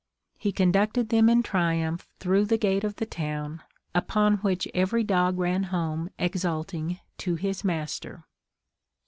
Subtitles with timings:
[0.39, 3.61] He conducted them in triumph through the gate of the town;
[3.93, 8.23] upon which every dog ran home exulting to his master."